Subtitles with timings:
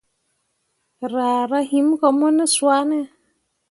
[1.11, 1.87] Raa rah him
[2.19, 2.99] mo ne swane?